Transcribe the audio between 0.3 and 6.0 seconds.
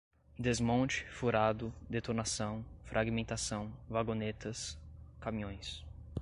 desmonte, furado, detonação, fragmentação, vagonetas, caminhões